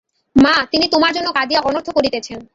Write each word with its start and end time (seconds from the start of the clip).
মা, 0.35 0.53
তিনি 0.71 0.85
তোমার 0.87 1.11
জন্য 1.13 1.27
কাঁদিয়া 1.31 1.61
অনর্থ 1.61 1.87
করিতেছেন। 1.89 2.39